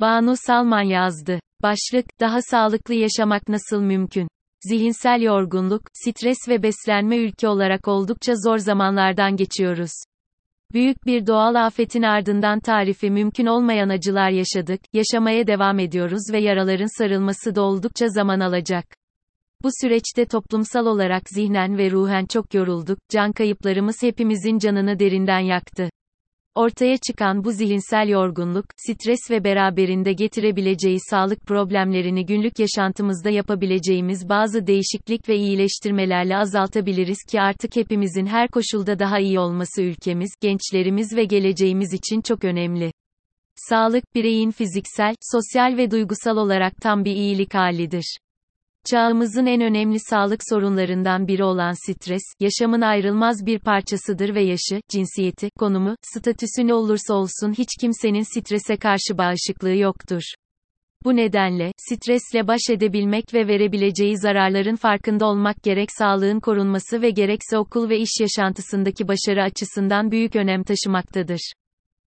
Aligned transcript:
Banu 0.00 0.34
Salman 0.46 0.82
yazdı. 0.82 1.40
Başlık, 1.62 2.20
daha 2.20 2.42
sağlıklı 2.42 2.94
yaşamak 2.94 3.48
nasıl 3.48 3.82
mümkün? 3.82 4.28
Zihinsel 4.60 5.22
yorgunluk, 5.22 5.82
stres 5.92 6.38
ve 6.48 6.62
beslenme 6.62 7.16
ülke 7.16 7.48
olarak 7.48 7.88
oldukça 7.88 8.32
zor 8.36 8.58
zamanlardan 8.58 9.36
geçiyoruz. 9.36 9.90
Büyük 10.72 11.06
bir 11.06 11.26
doğal 11.26 11.54
afetin 11.54 12.02
ardından 12.02 12.60
tarifi 12.60 13.10
mümkün 13.10 13.46
olmayan 13.46 13.88
acılar 13.88 14.30
yaşadık, 14.30 14.80
yaşamaya 14.92 15.46
devam 15.46 15.78
ediyoruz 15.78 16.22
ve 16.32 16.40
yaraların 16.40 16.98
sarılması 16.98 17.54
da 17.54 17.62
oldukça 17.62 18.08
zaman 18.08 18.40
alacak. 18.40 18.84
Bu 19.62 19.68
süreçte 19.80 20.24
toplumsal 20.24 20.86
olarak 20.86 21.22
zihnen 21.28 21.78
ve 21.78 21.90
ruhen 21.90 22.26
çok 22.26 22.54
yorulduk, 22.54 22.98
can 23.10 23.32
kayıplarımız 23.32 23.96
hepimizin 24.02 24.58
canını 24.58 24.98
derinden 24.98 25.40
yaktı. 25.40 25.90
Ortaya 26.54 26.96
çıkan 26.96 27.44
bu 27.44 27.52
zihinsel 27.52 28.08
yorgunluk, 28.08 28.64
stres 28.76 29.30
ve 29.30 29.44
beraberinde 29.44 30.12
getirebileceği 30.12 30.98
sağlık 31.10 31.46
problemlerini 31.46 32.26
günlük 32.26 32.58
yaşantımızda 32.58 33.30
yapabileceğimiz 33.30 34.28
bazı 34.28 34.66
değişiklik 34.66 35.28
ve 35.28 35.36
iyileştirmelerle 35.36 36.36
azaltabiliriz 36.36 37.18
ki 37.30 37.40
artık 37.40 37.76
hepimizin 37.76 38.26
her 38.26 38.48
koşulda 38.48 38.98
daha 38.98 39.18
iyi 39.18 39.38
olması 39.38 39.82
ülkemiz, 39.82 40.30
gençlerimiz 40.40 41.16
ve 41.16 41.24
geleceğimiz 41.24 41.94
için 41.94 42.20
çok 42.20 42.44
önemli. 42.44 42.92
Sağlık, 43.54 44.14
bireyin 44.14 44.50
fiziksel, 44.50 45.14
sosyal 45.32 45.76
ve 45.76 45.90
duygusal 45.90 46.36
olarak 46.36 46.76
tam 46.76 47.04
bir 47.04 47.12
iyilik 47.12 47.54
halidir. 47.54 48.18
Çağımızın 48.90 49.46
en 49.46 49.60
önemli 49.60 49.98
sağlık 50.00 50.40
sorunlarından 50.48 51.28
biri 51.28 51.44
olan 51.44 51.72
stres, 51.86 52.22
yaşamın 52.40 52.80
ayrılmaz 52.80 53.46
bir 53.46 53.58
parçasıdır 53.58 54.34
ve 54.34 54.42
yaşı, 54.42 54.80
cinsiyeti, 54.88 55.50
konumu, 55.58 55.96
statüsü 56.02 56.66
ne 56.66 56.74
olursa 56.74 57.14
olsun 57.14 57.52
hiç 57.52 57.68
kimsenin 57.80 58.40
strese 58.40 58.76
karşı 58.76 59.18
bağışıklığı 59.18 59.76
yoktur. 59.76 60.22
Bu 61.04 61.16
nedenle, 61.16 61.72
stresle 61.76 62.48
baş 62.48 62.60
edebilmek 62.70 63.34
ve 63.34 63.48
verebileceği 63.48 64.18
zararların 64.18 64.76
farkında 64.76 65.26
olmak 65.26 65.62
gerek 65.62 65.88
sağlığın 65.98 66.40
korunması 66.40 67.02
ve 67.02 67.10
gerekse 67.10 67.58
okul 67.58 67.88
ve 67.88 67.98
iş 67.98 68.20
yaşantısındaki 68.20 69.08
başarı 69.08 69.42
açısından 69.42 70.10
büyük 70.10 70.36
önem 70.36 70.62
taşımaktadır. 70.62 71.52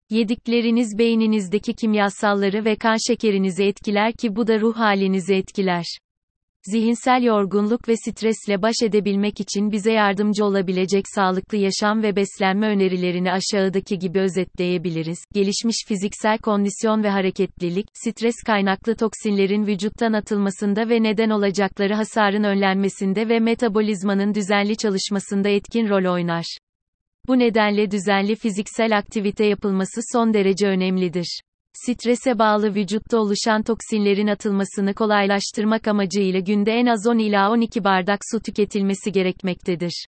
Yedikleriniz 0.09 0.97
beyninizdeki 0.97 1.73
kimyasalları 1.73 2.65
ve 2.65 2.75
kan 2.75 2.97
şekerinizi 3.07 3.63
etkiler 3.63 4.13
ki 4.13 4.35
bu 4.35 4.47
da 4.47 4.59
ruh 4.59 4.77
halinizi 4.77 5.33
etkiler. 5.33 5.85
Zihinsel 6.63 7.23
yorgunluk 7.23 7.87
ve 7.87 7.95
stresle 7.95 8.61
baş 8.61 8.75
edebilmek 8.83 9.39
için 9.39 9.71
bize 9.71 9.91
yardımcı 9.91 10.45
olabilecek 10.45 11.05
sağlıklı 11.15 11.57
yaşam 11.57 12.03
ve 12.03 12.15
beslenme 12.15 12.67
önerilerini 12.67 13.31
aşağıdaki 13.31 13.99
gibi 13.99 14.19
özetleyebiliriz. 14.19 15.17
Gelişmiş 15.33 15.75
fiziksel 15.87 16.37
kondisyon 16.37 17.03
ve 17.03 17.09
hareketlilik, 17.09 17.85
stres 17.93 18.35
kaynaklı 18.45 18.95
toksinlerin 18.95 19.67
vücuttan 19.67 20.13
atılmasında 20.13 20.89
ve 20.89 21.03
neden 21.03 21.29
olacakları 21.29 21.93
hasarın 21.93 22.43
önlenmesinde 22.43 23.29
ve 23.29 23.39
metabolizmanın 23.39 24.33
düzenli 24.33 24.77
çalışmasında 24.77 25.49
etkin 25.49 25.89
rol 25.89 26.13
oynar. 26.13 26.57
Bu 27.27 27.39
nedenle 27.39 27.91
düzenli 27.91 28.35
fiziksel 28.35 28.97
aktivite 28.97 29.45
yapılması 29.45 30.01
son 30.13 30.33
derece 30.33 30.67
önemlidir. 30.67 31.41
Strese 31.73 32.39
bağlı 32.39 32.75
vücutta 32.75 33.17
oluşan 33.17 33.63
toksinlerin 33.63 34.27
atılmasını 34.27 34.93
kolaylaştırmak 34.93 35.87
amacıyla 35.87 36.39
günde 36.39 36.71
en 36.71 36.85
az 36.85 37.07
10 37.07 37.17
ila 37.17 37.51
12 37.51 37.83
bardak 37.83 38.19
su 38.31 38.39
tüketilmesi 38.39 39.11
gerekmektedir. 39.11 40.05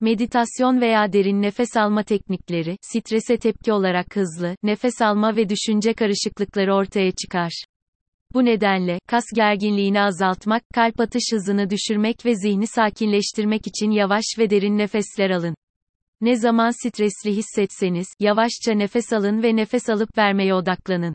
Meditasyon 0.00 0.80
veya 0.80 1.12
derin 1.12 1.42
nefes 1.42 1.76
alma 1.76 2.02
teknikleri, 2.02 2.76
strese 2.80 3.36
tepki 3.36 3.72
olarak 3.72 4.16
hızlı, 4.16 4.56
nefes 4.62 5.02
alma 5.02 5.36
ve 5.36 5.48
düşünce 5.48 5.94
karışıklıkları 5.94 6.74
ortaya 6.74 7.10
çıkar. 7.10 7.64
Bu 8.34 8.44
nedenle, 8.44 8.98
kas 9.06 9.24
gerginliğini 9.34 10.00
azaltmak, 10.00 10.62
kalp 10.74 11.00
atış 11.00 11.24
hızını 11.32 11.70
düşürmek 11.70 12.26
ve 12.26 12.34
zihni 12.34 12.66
sakinleştirmek 12.66 13.66
için 13.66 13.90
yavaş 13.90 14.24
ve 14.38 14.50
derin 14.50 14.78
nefesler 14.78 15.30
alın. 15.30 15.54
Ne 16.20 16.36
zaman 16.36 16.70
stresli 16.70 17.36
hissetseniz, 17.36 18.06
yavaşça 18.20 18.72
nefes 18.72 19.12
alın 19.12 19.42
ve 19.42 19.56
nefes 19.56 19.88
alıp 19.88 20.18
vermeye 20.18 20.54
odaklanın. 20.54 21.14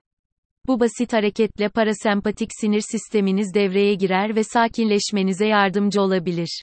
Bu 0.67 0.79
basit 0.79 1.13
hareketle 1.13 1.69
parasempatik 1.69 2.49
sinir 2.61 2.81
sisteminiz 2.91 3.53
devreye 3.53 3.93
girer 3.95 4.35
ve 4.35 4.43
sakinleşmenize 4.43 5.47
yardımcı 5.47 6.01
olabilir. 6.01 6.61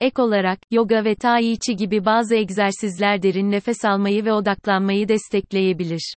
Ek 0.00 0.22
olarak, 0.22 0.58
yoga 0.70 1.04
ve 1.04 1.14
tai 1.14 1.58
chi 1.66 1.76
gibi 1.76 2.04
bazı 2.04 2.34
egzersizler 2.34 3.22
derin 3.22 3.50
nefes 3.50 3.84
almayı 3.84 4.24
ve 4.24 4.32
odaklanmayı 4.32 5.08
destekleyebilir. 5.08 6.14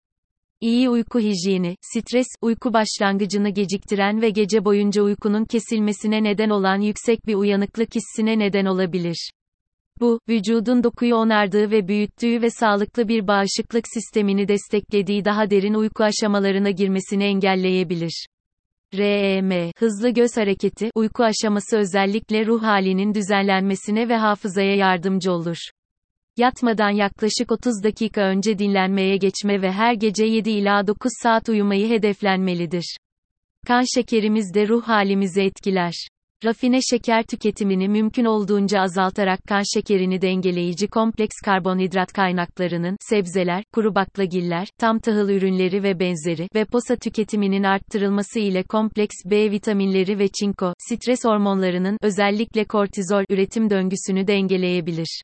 İyi 0.61 0.89
uyku 0.89 1.21
hijyeni, 1.21 1.77
stres, 1.81 2.27
uyku 2.43 2.73
başlangıcını 2.73 3.49
geciktiren 3.49 4.23
ve 4.23 4.31
gece 4.31 4.65
boyunca 4.65 5.03
uykunun 5.03 5.45
kesilmesine 5.45 6.23
neden 6.23 6.51
olan 6.51 6.81
yüksek 6.81 7.27
bir 7.27 7.35
uyanıklık 7.35 7.95
hissine 7.95 8.39
neden 8.39 8.65
olabilir. 8.65 9.31
Bu, 10.01 10.21
vücudun 10.29 10.85
dokuyu 10.85 11.15
onardığı 11.15 11.71
ve 11.71 11.89
büyüttüğü 11.89 12.43
ve 12.43 12.51
sağlıklı 12.51 13.09
bir 13.09 13.27
bağışıklık 13.27 13.85
sistemini 13.95 14.49
desteklediği 14.49 15.25
daha 15.25 15.51
derin 15.51 15.75
uyku 15.75 16.05
aşamalarına 16.05 16.71
girmesini 16.71 17.25
engelleyebilir. 17.25 18.27
REM, 18.95 19.71
hızlı 19.79 20.11
göz 20.11 20.31
hareketi, 20.37 20.91
uyku 20.95 21.25
aşaması 21.25 21.77
özellikle 21.79 22.47
ruh 22.47 22.63
halinin 22.63 23.15
düzenlenmesine 23.15 24.09
ve 24.09 24.17
hafızaya 24.17 24.77
yardımcı 24.77 25.33
olur. 25.33 25.59
Yatmadan 26.37 26.91
yaklaşık 26.91 27.53
30 27.53 27.85
dakika 27.85 28.21
önce 28.21 28.59
dinlenmeye 28.59 29.17
geçme 29.17 29.63
ve 29.63 29.73
her 29.73 29.95
gece 29.95 30.25
7 30.25 30.51
ila 30.51 30.87
9 30.87 31.13
saat 31.23 31.49
uyumayı 31.49 31.89
hedeflenmelidir. 31.89 32.97
Kan 33.67 33.85
şekerimiz 33.95 34.55
de 34.55 34.69
ruh 34.69 34.83
halimizi 34.83 35.43
etkiler. 35.43 36.10
Rafine 36.45 36.79
şeker 36.91 37.23
tüketimini 37.23 37.89
mümkün 37.89 38.25
olduğunca 38.25 38.81
azaltarak 38.81 39.41
kan 39.49 39.63
şekerini 39.75 40.23
dengeleyici 40.23 40.89
kompleks 40.89 41.35
karbonhidrat 41.45 42.13
kaynaklarının, 42.13 42.97
sebzeler, 43.01 43.65
kuru 43.73 43.95
baklagiller, 43.95 44.69
tam 44.79 44.99
tahıl 44.99 45.29
ürünleri 45.29 45.83
ve 45.83 46.01
benzeri 46.01 46.49
ve 46.55 46.65
posa 46.65 46.97
tüketiminin 46.97 47.63
arttırılması 47.63 48.39
ile 48.39 48.63
kompleks 48.63 49.15
B 49.25 49.51
vitaminleri 49.51 50.19
ve 50.19 50.29
çinko, 50.29 50.75
stres 50.79 51.25
hormonlarının, 51.25 51.99
özellikle 52.03 52.65
kortizol, 52.65 53.25
üretim 53.29 53.71
döngüsünü 53.71 54.27
dengeleyebilir. 54.27 55.23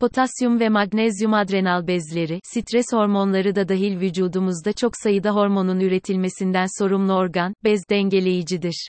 Potasyum 0.00 0.60
ve 0.60 0.68
magnezyum 0.68 1.34
adrenal 1.34 1.86
bezleri, 1.86 2.40
stres 2.44 2.86
hormonları 2.92 3.54
da 3.54 3.68
dahil 3.68 4.00
vücudumuzda 4.00 4.72
çok 4.72 4.92
sayıda 5.02 5.30
hormonun 5.30 5.80
üretilmesinden 5.80 6.66
sorumlu 6.78 7.12
organ, 7.12 7.54
bez 7.64 7.82
dengeleyicidir. 7.90 8.88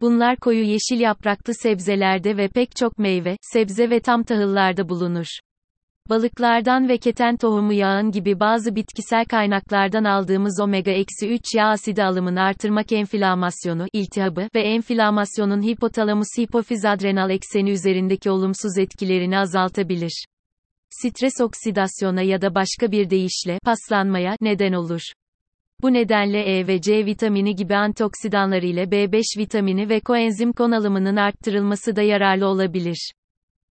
Bunlar 0.00 0.36
koyu 0.36 0.64
yeşil 0.64 1.00
yapraklı 1.00 1.54
sebzelerde 1.54 2.36
ve 2.36 2.48
pek 2.48 2.76
çok 2.76 2.98
meyve, 2.98 3.36
sebze 3.40 3.90
ve 3.90 4.00
tam 4.00 4.22
tahıllarda 4.22 4.88
bulunur. 4.88 5.26
Balıklardan 6.10 6.88
ve 6.88 6.98
keten 6.98 7.36
tohumu 7.36 7.72
yağın 7.72 8.10
gibi 8.10 8.40
bazı 8.40 8.76
bitkisel 8.76 9.24
kaynaklardan 9.24 10.04
aldığımız 10.04 10.60
omega-3 10.60 11.56
yağ 11.56 11.66
asidi 11.66 12.04
alımını 12.04 12.40
artırmak 12.40 12.92
enflamasyonu, 12.92 13.86
iltihabı 13.92 14.48
ve 14.54 14.60
enflamasyonun 14.60 15.62
hipotalamus 15.62 16.28
hipofiz 16.38 16.84
adrenal 16.84 17.30
ekseni 17.30 17.70
üzerindeki 17.70 18.30
olumsuz 18.30 18.78
etkilerini 18.78 19.38
azaltabilir. 19.38 20.24
Stres 20.90 21.40
oksidasyona 21.40 22.22
ya 22.22 22.42
da 22.42 22.54
başka 22.54 22.92
bir 22.92 23.10
deyişle 23.10 23.58
paslanmaya 23.64 24.36
neden 24.40 24.72
olur. 24.72 25.02
Bu 25.84 25.92
nedenle 25.92 26.58
E 26.58 26.66
ve 26.66 26.80
C 26.80 27.06
vitamini 27.06 27.54
gibi 27.54 27.76
antioksidanlar 27.76 28.62
ile 28.62 28.82
B5 28.82 29.38
vitamini 29.38 29.88
ve 29.88 30.00
koenzim 30.00 30.52
kon 30.52 30.70
alımının 30.70 31.16
arttırılması 31.16 31.96
da 31.96 32.02
yararlı 32.02 32.46
olabilir. 32.46 33.12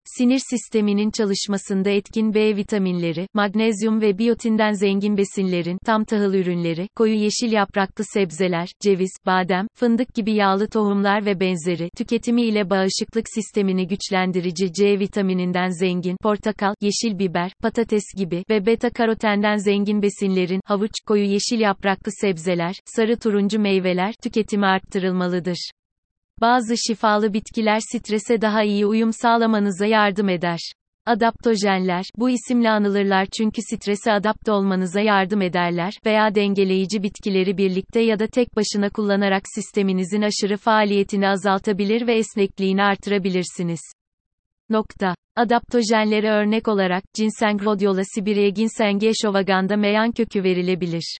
Sinir 0.04 0.40
sisteminin 0.50 1.10
çalışmasında 1.10 1.90
etkin 1.90 2.34
B 2.34 2.56
vitaminleri, 2.56 3.26
magnezyum 3.34 4.00
ve 4.00 4.18
biyotinden 4.18 4.72
zengin 4.72 5.16
besinlerin, 5.16 5.78
tam 5.86 6.04
tahıl 6.04 6.34
ürünleri, 6.34 6.88
koyu 6.96 7.14
yeşil 7.14 7.52
yapraklı 7.52 8.04
sebzeler, 8.04 8.68
ceviz, 8.80 9.10
badem, 9.26 9.66
fındık 9.74 10.14
gibi 10.14 10.34
yağlı 10.34 10.68
tohumlar 10.68 11.26
ve 11.26 11.40
benzeri, 11.40 11.88
tüketimi 11.96 12.42
ile 12.42 12.70
bağışıklık 12.70 13.24
sistemini 13.34 13.88
güçlendirici 13.88 14.72
C 14.72 14.98
vitamininden 14.98 15.68
zengin, 15.68 16.16
portakal, 16.22 16.74
yeşil 16.80 17.18
biber, 17.18 17.52
patates 17.62 18.04
gibi 18.16 18.44
ve 18.50 18.66
beta 18.66 18.90
karotenden 18.90 19.56
zengin 19.56 20.02
besinlerin, 20.02 20.60
havuç, 20.64 20.92
koyu 21.06 21.24
yeşil 21.24 21.60
yapraklı 21.60 22.12
sebzeler, 22.20 22.74
sarı 22.96 23.16
turuncu 23.18 23.60
meyveler, 23.60 24.14
tüketimi 24.22 24.66
arttırılmalıdır. 24.66 25.70
Bazı 26.42 26.74
şifalı 26.86 27.32
bitkiler 27.32 27.78
strese 27.80 28.40
daha 28.40 28.62
iyi 28.62 28.86
uyum 28.86 29.12
sağlamanıza 29.12 29.86
yardım 29.86 30.28
eder. 30.28 30.58
Adaptojenler, 31.06 32.04
bu 32.16 32.30
isimle 32.30 32.70
anılırlar 32.70 33.26
çünkü 33.36 33.62
strese 33.62 34.12
adapte 34.12 34.52
olmanıza 34.52 35.00
yardım 35.00 35.42
ederler 35.42 35.92
veya 36.06 36.34
dengeleyici 36.34 37.02
bitkileri 37.02 37.56
birlikte 37.56 38.00
ya 38.00 38.18
da 38.18 38.26
tek 38.26 38.56
başına 38.56 38.90
kullanarak 38.90 39.42
sisteminizin 39.54 40.22
aşırı 40.22 40.56
faaliyetini 40.56 41.28
azaltabilir 41.28 42.06
ve 42.06 42.14
esnekliğini 42.14 42.82
artırabilirsiniz. 42.82 43.80
Nokta. 44.70 45.14
Adaptojenlere 45.36 46.30
örnek 46.30 46.68
olarak, 46.68 47.04
ginseng 47.14 47.62
rhodiola 47.62 48.02
sibiriye 48.14 48.50
ginseng 48.50 49.04
eşovaganda 49.04 49.76
meyan 49.76 50.12
kökü 50.12 50.44
verilebilir. 50.44 51.18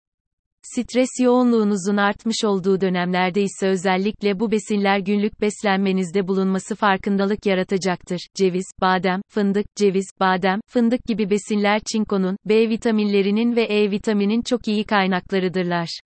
Stres 0.65 1.09
yoğunluğunuzun 1.21 1.97
artmış 1.97 2.43
olduğu 2.43 2.81
dönemlerde 2.81 3.41
ise 3.41 3.67
özellikle 3.67 4.39
bu 4.39 4.51
besinler 4.51 4.99
günlük 4.99 5.41
beslenmenizde 5.41 6.27
bulunması 6.27 6.75
farkındalık 6.75 7.45
yaratacaktır. 7.45 8.19
Ceviz, 8.35 8.65
badem, 8.81 9.21
fındık, 9.29 9.65
ceviz, 9.75 10.05
badem, 10.19 10.59
fındık 10.67 11.05
gibi 11.05 11.29
besinler 11.29 11.81
çinkonun, 11.91 12.37
B 12.45 12.69
vitaminlerinin 12.69 13.55
ve 13.55 13.63
E 13.63 13.91
vitaminin 13.91 14.41
çok 14.41 14.67
iyi 14.67 14.83
kaynaklarıdırlar. 14.83 15.99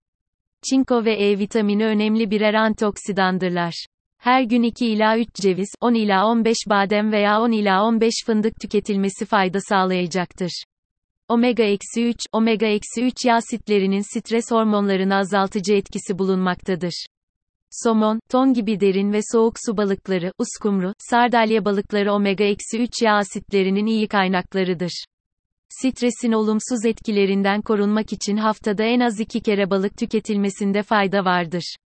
Çinko 0.70 1.04
ve 1.04 1.14
E 1.14 1.38
vitamini 1.38 1.86
önemli 1.86 2.30
birer 2.30 2.54
antioksidandırlar. 2.54 3.86
Her 4.18 4.42
gün 4.42 4.62
2 4.62 4.86
ila 4.86 5.18
3 5.18 5.28
ceviz, 5.34 5.68
10 5.80 5.94
ila 5.94 6.26
15 6.26 6.56
badem 6.68 7.12
veya 7.12 7.40
10 7.40 7.52
ila 7.52 7.84
15 7.84 8.14
fındık 8.26 8.60
tüketilmesi 8.60 9.24
fayda 9.24 9.58
sağlayacaktır. 9.60 10.64
Omega-3, 11.28 12.14
omega-3 12.32 13.28
yağ 13.28 13.34
asitlerinin 13.34 14.18
stres 14.18 14.44
hormonlarını 14.50 15.16
azaltıcı 15.16 15.74
etkisi 15.74 16.18
bulunmaktadır. 16.18 17.06
Somon, 17.70 18.20
ton 18.28 18.52
gibi 18.52 18.80
derin 18.80 19.12
ve 19.12 19.20
soğuk 19.32 19.56
su 19.66 19.76
balıkları, 19.76 20.32
uskumru, 20.38 20.92
sardalya 20.98 21.64
balıkları 21.64 22.08
omega-3 22.08 23.04
yağ 23.04 23.14
asitlerinin 23.14 23.86
iyi 23.86 24.08
kaynaklarıdır. 24.08 25.04
Stresin 25.68 26.32
olumsuz 26.32 26.84
etkilerinden 26.84 27.62
korunmak 27.62 28.12
için 28.12 28.36
haftada 28.36 28.84
en 28.84 29.00
az 29.00 29.20
iki 29.20 29.40
kere 29.40 29.70
balık 29.70 29.96
tüketilmesinde 29.96 30.82
fayda 30.82 31.24
vardır. 31.24 31.76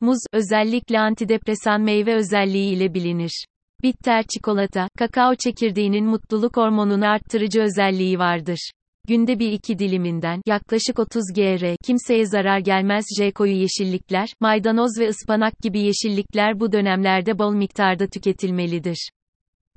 Muz, 0.00 0.18
özellikle 0.32 1.00
antidepresan 1.00 1.80
meyve 1.80 2.14
özelliği 2.14 2.76
ile 2.76 2.94
bilinir. 2.94 3.46
Bitter 3.82 4.24
çikolata, 4.34 4.88
kakao 4.98 5.34
çekirdeğinin 5.34 6.06
mutluluk 6.06 6.56
hormonunu 6.56 7.06
arttırıcı 7.06 7.60
özelliği 7.60 8.18
vardır. 8.18 8.70
Günde 9.08 9.38
bir 9.38 9.52
iki 9.52 9.78
diliminden, 9.78 10.40
yaklaşık 10.46 10.98
30 10.98 11.22
gr, 11.34 11.76
kimseye 11.86 12.26
zarar 12.26 12.58
gelmez 12.58 13.04
J 13.18 13.32
koyu 13.32 13.52
yeşillikler, 13.52 14.28
maydanoz 14.40 14.90
ve 15.00 15.08
ıspanak 15.08 15.58
gibi 15.58 15.80
yeşillikler 15.80 16.60
bu 16.60 16.72
dönemlerde 16.72 17.38
bol 17.38 17.54
miktarda 17.54 18.06
tüketilmelidir. 18.06 19.08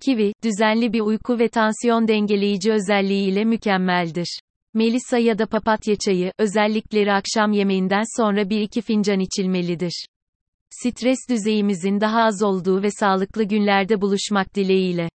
Kivi, 0.06 0.34
düzenli 0.44 0.94
bir 0.94 1.02
uyku 1.02 1.40
ve 1.40 1.50
tansiyon 1.50 2.08
dengeleyici 2.08 2.72
özelliği 2.72 3.32
ile 3.32 3.46
mükemmeldir. 3.46 4.40
Melisa 4.74 5.18
ya 5.18 5.40
da 5.40 5.46
papatya 5.46 5.96
çayı, 5.96 6.32
özellikleri 6.38 7.14
akşam 7.14 7.52
yemeğinden 7.52 8.04
sonra 8.18 8.42
1-2 8.42 8.82
fincan 8.82 9.20
içilmelidir. 9.20 10.06
Stres 10.70 11.20
düzeyimizin 11.30 12.02
daha 12.02 12.24
az 12.24 12.44
olduğu 12.44 12.84
ve 12.84 12.92
sağlıklı 12.92 13.44
günlerde 13.44 14.02
buluşmak 14.02 14.56
dileğiyle. 14.56 15.10